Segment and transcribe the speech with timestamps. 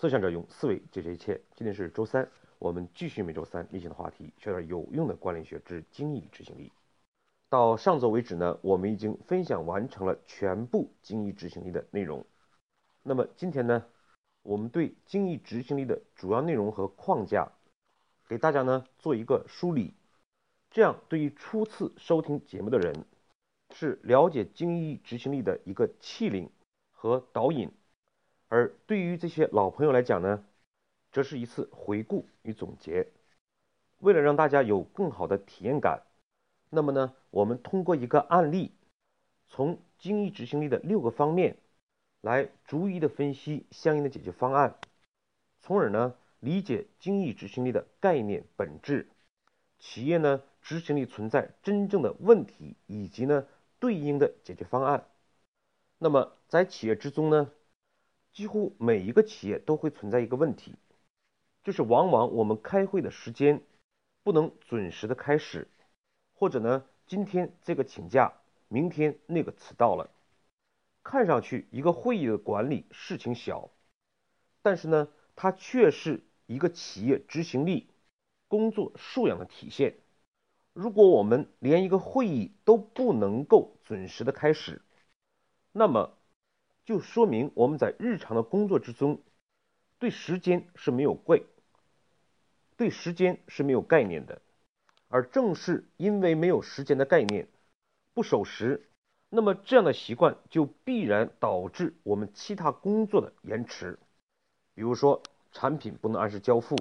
[0.00, 1.40] 思想者用思维解决一切。
[1.56, 6.70] 今天是周三，我们继续每周三例行的话题，学点有用的管理学之精益执行力。
[7.48, 12.24] 到上周为止呢，我们已经分享完成了全部精益执行力的内容。
[13.02, 13.84] 那么今天呢，
[14.42, 17.50] 我们对精益执行力的主要内容和框架，
[18.28, 19.94] 给大家呢做一个梳理，
[20.70, 23.04] 这样对于初次收听节目的人，
[23.74, 26.48] 是了解精益执行力的一个器领
[26.92, 27.68] 和导引。
[28.48, 30.44] 而对于这些老朋友来讲呢，
[31.12, 33.06] 这是一次回顾与总结。
[33.98, 36.02] 为了让大家有更好的体验感，
[36.70, 38.72] 那么呢，我们通过一个案例，
[39.48, 41.56] 从精益执行力的六个方面，
[42.20, 44.78] 来逐一的分析相应的解决方案，
[45.60, 49.08] 从而呢，理解精益执行力的概念本质，
[49.78, 53.46] 企业呢执行力存在真正的问题，以及呢
[53.78, 55.04] 对应的解决方案。
[55.98, 57.50] 那么在企业之中呢？
[58.38, 60.76] 几乎每一个企业都会存在一个问题，
[61.64, 63.64] 就是往往我们开会的时间
[64.22, 65.66] 不能准时的开始，
[66.34, 68.32] 或者呢，今天这个请假，
[68.68, 70.08] 明天那个迟到了。
[71.02, 73.70] 看上去一个会议的管理事情小，
[74.62, 77.90] 但是呢，它却是一个企业执行力、
[78.46, 79.96] 工作素养的体现。
[80.74, 84.80] 如果我们连一个会议都不能够准时的开始，
[85.72, 86.17] 那么。
[86.88, 89.20] 就说明我们在日常的工作之中，
[89.98, 91.44] 对时间是没有贵，
[92.78, 94.40] 对时间是没有概念的，
[95.08, 97.46] 而正是因为没有时间的概念，
[98.14, 98.88] 不守时，
[99.28, 103.98] 那么这样的习惯就必然导致我们其他工作的延迟，
[104.74, 105.22] 比如说
[105.52, 106.74] 产品不能按时交付，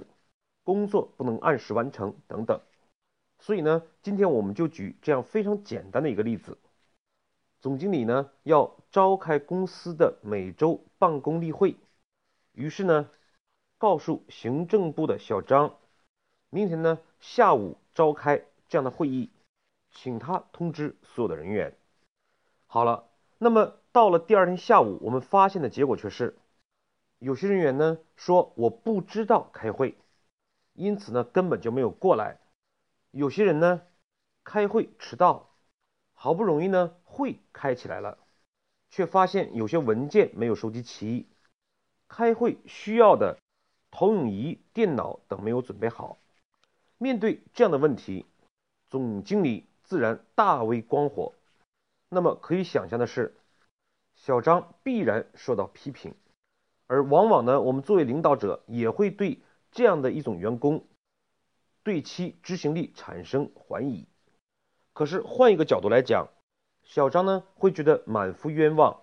[0.64, 2.62] 工作不能按时完成等等。
[3.40, 6.58] 所以呢，今天我们就举这样非常简单的一个例子。
[7.68, 11.76] 总经理呢要召开公司的每周办公例会，
[12.54, 13.10] 于是呢
[13.78, 15.76] 告诉行政部的小张，
[16.50, 19.30] 明天呢下午召开这样的会议，
[19.92, 21.76] 请他通知所有的人员。
[22.68, 26.38] 好了，那么到了第二天下午，我们发现的结果却是，
[27.20, 29.98] 有些人员呢说我不知道开会，
[30.72, 32.40] 因此呢根本就没有过来。
[33.12, 33.82] 有些人呢
[34.46, 35.50] 开会迟到。
[36.20, 38.18] 好不容易呢，会开起来了，
[38.90, 41.28] 却发现有些文件没有收集齐，
[42.08, 43.38] 开会需要的
[43.92, 46.18] 投影仪、电脑等没有准备好。
[46.98, 48.26] 面对这样的问题，
[48.90, 51.34] 总经理自然大为光火。
[52.10, 53.36] 那么可以想象的是，
[54.16, 56.16] 小张必然受到批评，
[56.88, 59.40] 而往往呢，我们作为领导者也会对
[59.72, 60.84] 这样的一种员工，
[61.84, 64.08] 对其执行力产生怀疑。
[64.98, 66.28] 可是换一个角度来讲，
[66.82, 69.02] 小张呢会觉得满腹冤枉，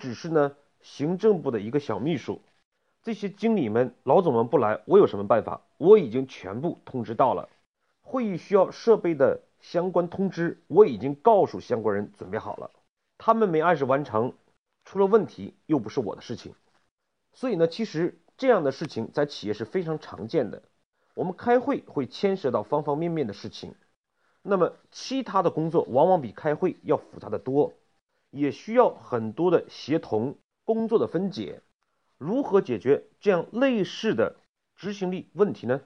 [0.00, 2.42] 只是呢行政部的一个小秘书，
[3.04, 5.62] 这些经理们、老总们不来，我有什么办法？
[5.78, 7.48] 我已经全部通知到了，
[8.02, 12.72] 会议需要设备的相关通知，我已经告诉相关人准备好了，
[13.16, 14.32] 他们没按时完成，
[14.84, 16.56] 出了问题又不是我的事情，
[17.34, 20.64] 所以呢，其实这样的事情在企业是非常常见的，
[21.14, 23.76] 我们开会会牵涉到方方面面的事情。
[24.48, 27.72] 那么，其他的工作往往比开会要复杂的多，
[28.30, 31.62] 也需要很多的协同工作的分解。
[32.16, 34.36] 如何解决这样类似的
[34.76, 35.82] 执行力问题呢？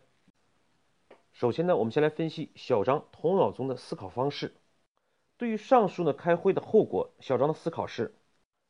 [1.32, 4.52] 首先呢，我们先来分析小张头脑中的思考方式。
[5.38, 8.14] 对于上述呢开会的后果，小张的思考是：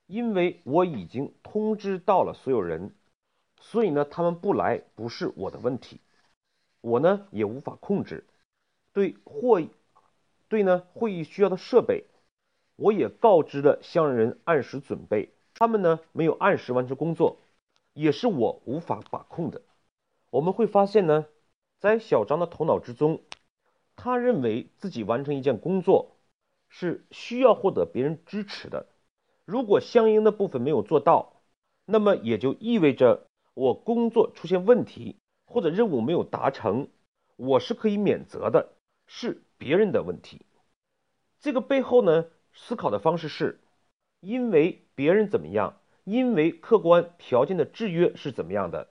[0.07, 2.95] 因为我已经通知到了所有人，
[3.61, 6.01] 所以呢他们不来不是我的问题，
[6.81, 8.25] 我呢也无法控制。
[8.93, 9.61] 对或
[10.51, 12.07] 对呢，会议需要的设备，
[12.75, 17.39] 我也告知了相人按时准备，他们呢没有按时完成工作，
[17.95, 19.63] 也是我无法把控的。
[20.29, 21.27] 我们会发现呢，
[21.79, 23.21] 在小张的头脑之中，
[23.95, 26.17] 他认为自己完成一件工作
[26.69, 28.87] 是需要获得别人支持的，
[29.45, 31.43] 如果相应的部分没有做到，
[31.85, 35.15] 那么也就意味着我工作出现问题
[35.47, 36.89] 或者任务没有达成，
[37.37, 38.73] 我是可以免责的。
[39.07, 40.41] 是别人的问题，
[41.39, 42.25] 这个背后呢，
[42.55, 43.61] 思考的方式是，
[44.21, 48.89] 因为别人怎么样，因为客观条件的制约是怎么样的，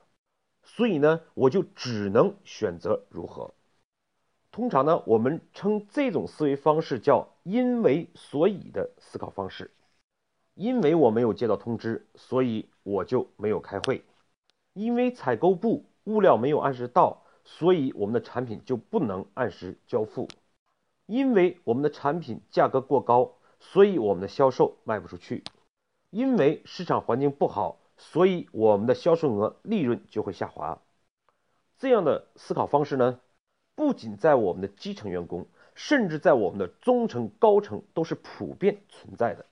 [0.62, 3.56] 所以呢，我就只能选择如何。
[4.52, 9.72] 通常呢，我们称这种思维方式叫“因为所以”的思考方式。
[10.54, 14.04] 因为我没有接到通知，所以我就没有开会。
[14.74, 17.24] 因为采购部物料没有按时到。
[17.46, 20.28] 所以我们的产品就不能按时交付，
[21.10, 25.42] 因为我们的产品价格过高，所以我们的销售卖不出去；
[26.12, 30.80] 因为市场环境不好，所以我们的销售额、利润就会下滑。
[31.80, 33.20] 这样的思考方式呢，
[33.74, 39.48] 不仅在我们的基层员工，甚至在我们的中层、高层都是普遍存在的。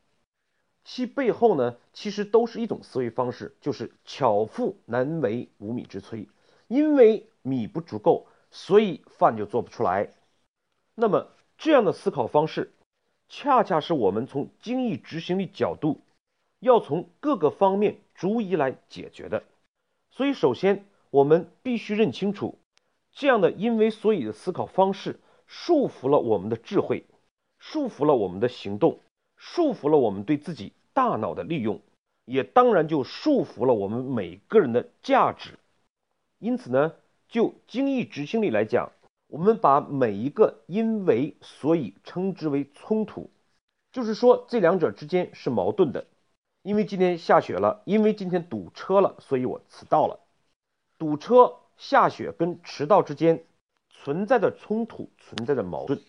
[0.83, 6.27] 其背后呢，其实都是一种思维方式，就是巧妇难为无米之炊。
[6.68, 10.13] 因为米不足够，所以饭就做不出来。
[10.94, 12.71] 那么这样的思考方式，
[13.27, 16.01] 恰恰是我们从精益执行力角度，
[16.59, 19.44] 要从各个方面逐一来解决的。
[20.12, 22.57] 所以，首先我们必须认清楚，
[23.12, 27.06] 这样的因为所以的思考方式，束缚了我们的智慧，
[27.59, 29.00] 束缚了我们的行动，
[29.36, 30.74] 束缚了我们对自己。
[30.94, 31.80] 大脑的利用，
[32.25, 35.59] 也当然就束缚了我们每个人的价值。
[36.39, 36.95] 因此呢，
[37.30, 38.92] 就精益执行力来讲，
[39.27, 43.29] 我们把每一个因为所以称之为冲突，
[43.91, 46.06] 就是说这两者之间是矛盾的。
[46.63, 50.19] 因为今天下雪了，因为今天堵车了，所以我迟到了。
[50.97, 53.45] 堵车、下雪跟迟到之间
[53.89, 56.01] 存在的冲突，存在的矛盾，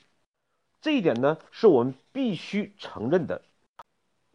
[0.81, 3.43] 这一点呢，是我们必须承认的。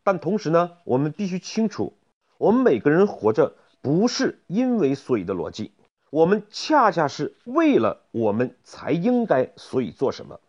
[0.04, 1.94] 但同时呢，我们必须清楚，
[2.38, 5.72] 我们每个人活着不是因为所以的逻辑，
[6.14, 10.40] 我们恰恰是为了我们才应该所以做什么。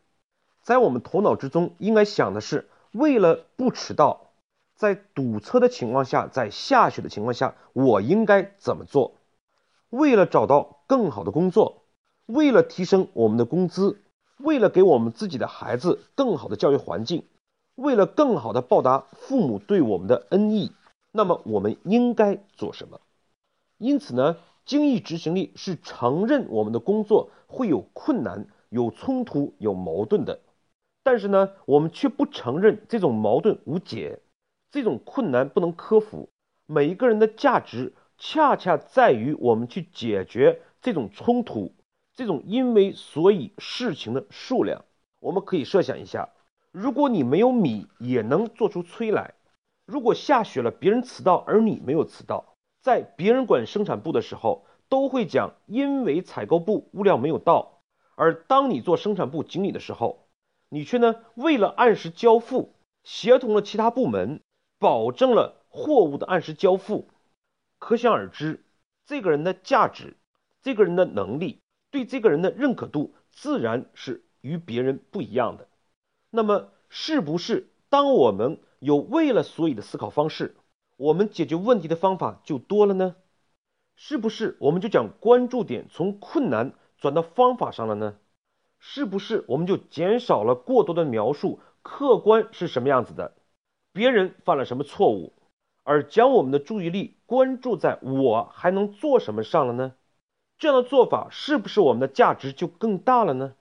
[0.63, 4.33] 在我们头脑之中，应该想的是，为了不迟到，
[4.77, 9.15] 在堵车的情况下，在下雪的情况下，我应该怎么做？
[9.89, 11.85] 为了找到更好的工作，
[12.27, 14.03] 为了提升我们的工资，
[14.37, 17.25] 为了给我们自己的孩子更好的教育环境。
[17.75, 20.73] 为了更好的报答父母对我们的恩义，
[21.11, 23.01] 那么我们应该做什么？
[23.79, 30.41] 因此呢，精益执行力是承认我们的工作会有困难、有冲突、有矛盾的，
[31.03, 34.21] 但是呢，我们却不承认这种矛盾无解，
[34.71, 36.31] 这种困难不能克服。
[36.67, 41.75] 每一个人的价值恰恰在于我们去解决这种冲突，
[42.15, 44.85] 这种因为所以事情的数量。
[45.21, 46.31] 我们可以设想一下。
[46.71, 49.35] 如果你没有米也能做出炊来，
[49.87, 52.54] 如果下雪了别人迟到而你没有迟到，
[52.85, 57.81] 在别人管生产部的时候都会讲因为采购部物料没有到，
[58.15, 60.29] 而当你做生产部经理的时候，
[60.69, 64.43] 你却呢为了按时交付，协同了其他部门，
[64.79, 67.09] 保证了货物的按时交付，
[67.79, 68.63] 可想而知，
[69.07, 70.19] 这个人的价值，
[70.61, 75.69] 这个人的能力，对这个人的认可度自然是与别人不一样的。
[76.29, 80.55] 那么，是不是当我们有为了所以的思考方式，
[80.97, 83.17] 我们解决问题的方法就多了呢？
[83.97, 88.17] 是不是我们就将关注点从困难转到方法上了呢？
[88.79, 93.35] 是不是我们就减少了过多的描述客观是什么样子的，
[93.93, 95.33] 别人犯了什么错误，
[95.83, 99.95] 而将我们的注意力关注在我还能做什么上了呢？
[100.59, 103.55] 这样的做法是不是我们的价值就更大了呢？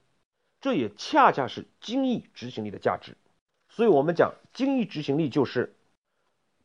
[0.62, 3.18] 这也恰恰是精益执行力的价值，
[3.70, 5.76] 所以我们讲精益执行力就是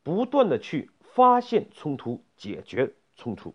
[0.08, 3.54] 不断的去发现冲突、解决冲突，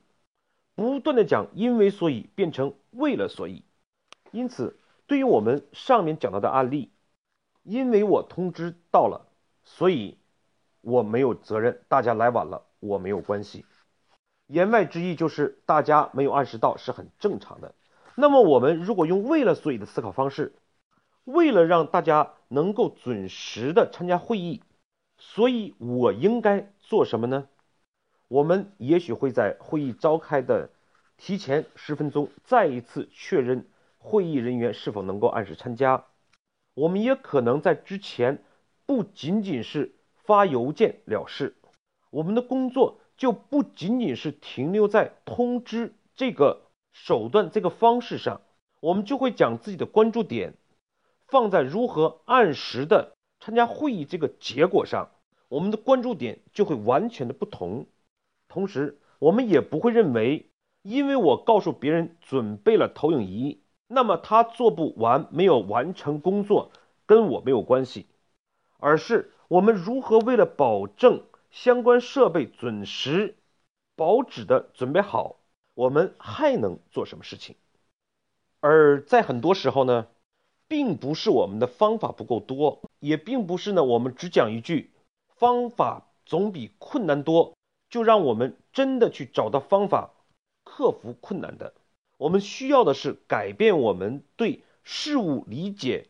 [0.75, 3.63] 不断的讲因为所以变成为了所以。
[4.29, 4.77] 因此，
[5.07, 6.91] 对于我们上面讲到的案例，
[7.63, 9.25] 因为我通知到了，
[9.63, 10.19] 所以
[10.81, 13.65] 我没有责任，大家来晚了我没有关系。
[14.45, 17.73] 言外之意就是大家没有按时到是很正常的。
[18.13, 20.53] 那么，我们如果用为了所以的思考方式，
[21.23, 24.61] 为了让大家能够准时的参加会议，
[25.25, 27.47] 所以我应该做什么呢？
[28.27, 30.69] 我们也许会在会议召开的
[31.17, 33.65] 提前十分钟再一次确认
[33.97, 36.05] 会议人员是否能够按时参加。
[36.73, 38.43] 我们也可能在之前
[38.85, 41.55] 不仅仅是发邮件了事，
[42.11, 46.61] 我们的工作就不仅仅是停留在通知这个。
[46.95, 48.41] 手段这个方式上，
[48.79, 50.53] 我们就会将自己的关注点
[51.25, 53.12] 放在如何按时的
[53.43, 55.09] 参加会议这个结果上，
[55.49, 57.87] 我们的关注点就会完全的不同。
[58.47, 60.49] 同时，我们也不会认为，
[60.81, 66.71] 因为我告诉别人准备了投影仪，那么他做不完、没有完成工作
[67.05, 68.05] 跟我没有关系，
[68.77, 73.35] 而是我们如何为了保证相关设备准时、
[73.97, 75.35] 保质的准备好。
[75.73, 77.57] 我们还能做什么事情？
[78.61, 80.07] 而在很多时候呢，
[80.69, 84.91] 并不是我们的方法不够多，也并不是呢我们只讲一句
[85.35, 87.53] “方法总比困难多”，
[87.91, 90.13] 就让我们真的去找到方法
[90.63, 91.73] 克服困难的。
[92.17, 96.07] 我们需要的是改变我们对事物理解、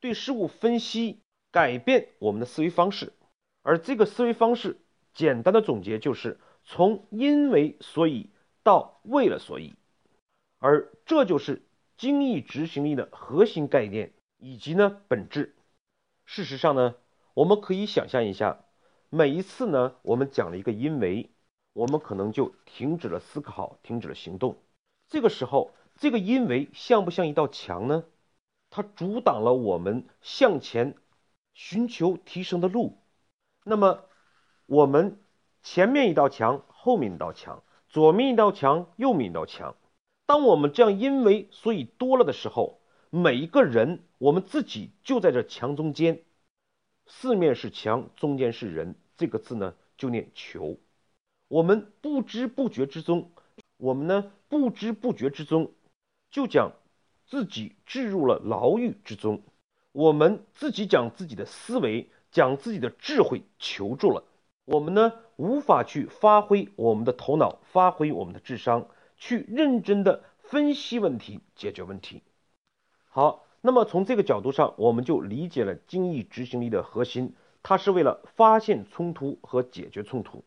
[0.00, 1.20] 对事物分析，
[1.52, 3.12] 改变我们的思维方式。
[3.62, 4.78] 而这个思维方式，
[5.12, 6.40] 简单的总结就是。
[6.62, 8.28] 从因为所以
[8.62, 9.74] 到为了所以，
[10.58, 11.62] 而这就是
[11.96, 15.54] 精益执行力的核心概念以及呢本质。
[16.32, 16.94] 事实上呢，
[17.34, 18.60] 我们可以想象一下，
[19.08, 21.28] 每一次呢我们讲了一个因为，
[21.72, 24.62] 我们可能就停止了思考，停止了行动。
[25.08, 28.04] 这个时候，这个因为像不像一道墙呢？
[28.70, 30.94] 它阻挡了我们向前
[31.52, 32.98] 寻求提升的路。
[33.64, 34.04] 那么，
[34.66, 35.20] 我们
[35.64, 39.74] 前面一道墙，后面一道墙，左面一道墙，右面一道墙。
[40.26, 46.22] 当我们这样因为所以多了的时候，每一个人，我们自己就在这墙中间，
[47.06, 48.94] 四面是墙，中间是人。
[49.16, 50.76] 这个字呢，就念求。
[51.48, 53.32] 我们不知不觉之中，
[53.78, 55.72] 我们呢不知不觉之中，
[56.30, 56.72] 就将
[57.24, 59.42] 自己置入了牢狱之中。
[59.92, 64.24] 我们自己将自己的思维、将自己的智慧求助了。
[64.66, 68.86] 我们呢无法去发挥我们的头脑，发挥我们的智商，
[69.16, 72.22] 去认真的分析问题、解决问题。
[73.08, 80.44] 好，那么从这个角度上，我们就理解了精益执行力的核心，它是为了发现冲突和解决冲突。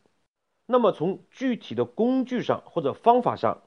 [0.65, 3.61] 那么从具体的工具上或者方法上，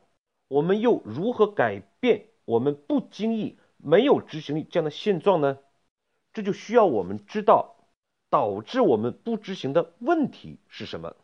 [0.49, 5.59] 我们又如何改变我们不经意、没有执行力这样的现状呢？
[6.33, 7.77] 这就需要我们知道
[8.29, 11.15] 导致我们不执行的问题是什么，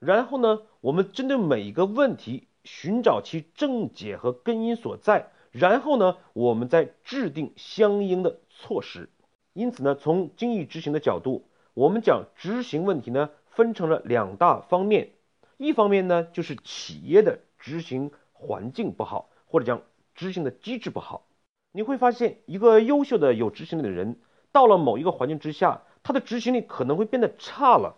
[0.00, 5.30] 然后呢，我们针对每一个问题寻找其症结和根因所在。
[5.50, 9.08] 然后呢，我们再制定相应的措施。
[9.52, 15.10] 因此呢，从精益执行的角度，我们讲执行问题呢，分成了两大方面。
[15.56, 19.82] 一方面呢，就是企业的执行环境不好，或者讲
[20.14, 21.26] 执行的机制不好。
[21.72, 24.20] 你会发现，一个优秀的有执行力的人，
[24.52, 27.96] 到了某一个环境之下，他的执行力可能会变得差了。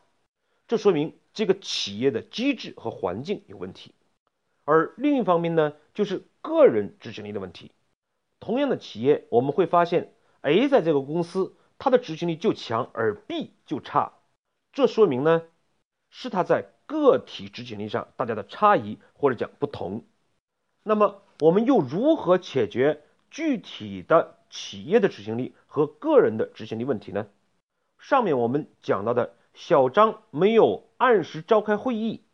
[0.67, 3.95] 这说明这个企业的机制和环境有问题。
[4.65, 7.73] 而另一方面呢，就是个人执行力的问题。
[8.41, 14.13] 同样的企业，我们会发现，A 在这个公司，它的执行力就强，而 B 就差。
[14.73, 15.43] 这说明呢，
[16.11, 20.05] 是他在个体执行力上大家的差异，或者讲不同。
[20.83, 27.29] 那么，我们又如何解决具体的企业的执行力和个人的执行力问题呢？
[27.99, 32.25] 上面我们讲到的小张没有按时召开会议。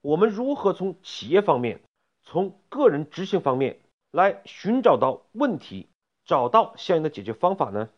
[0.00, 1.80] 我们如何从企业方面、
[2.30, 3.80] 从个人执行方面
[4.10, 5.88] 来寻找到问题，
[6.26, 7.88] 找到相应的解决方法呢？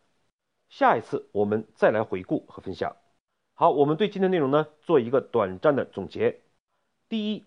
[0.69, 2.95] 下一次我们再来回顾和分享。
[3.55, 6.39] 好，我们对今天内容呢做一个短暂的总结。
[7.09, 7.43] 第一，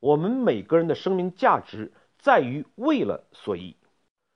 [0.00, 3.78] 我们每个人的生命价值在于为了所以，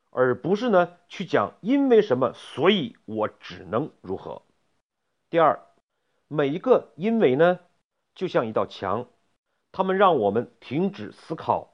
[0.09, 4.41] 而不是呢去讲因为什么所以我只能如何。
[5.29, 5.61] 第二，
[6.27, 7.61] 每一个因为呢
[8.15, 9.09] 就像一道墙。
[9.75, 11.72] 他们让我们停止思考，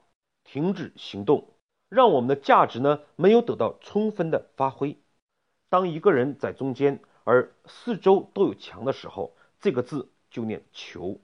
[0.51, 1.47] 停止行动，
[1.91, 4.97] 让我们的价值呢没有得到充分的发挥。
[5.69, 11.21] 当一个人在中间，而四周都有墙的时候，这个字就念求。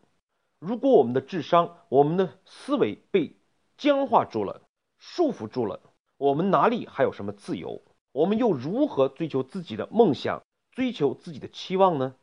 [0.58, 3.34] 如果我们的智商、我们的思维被
[3.78, 4.60] 僵化住了、
[4.98, 5.80] 束缚住了，
[6.18, 7.80] 我们哪里还有什么自由？
[8.12, 12.14] 我们又如何追求自己的梦想、追求自己的期望呢？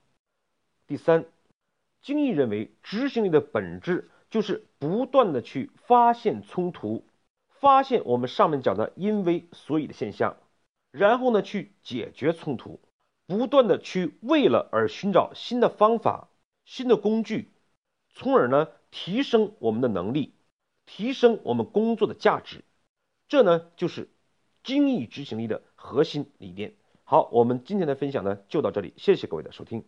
[0.85, 1.25] 第三，
[2.03, 4.11] 精益认为执行力的本质。
[4.31, 7.05] 就是不断的去发现冲突，
[7.49, 10.37] 发现我们上面讲的因为所以的现象，
[10.89, 12.79] 然后呢去解决冲突，
[13.27, 16.29] 不断的去为了而寻找新的方法、
[16.65, 17.51] 新的工具，
[18.09, 20.33] 从而呢提升我们的能力，
[20.85, 22.63] 提升我们工作的价值。
[23.27, 24.09] 这呢就是
[24.63, 26.73] 精益执行力的核心理念。
[27.03, 29.83] 好，我们今天的分享呢就到这里，谢谢各位的收听。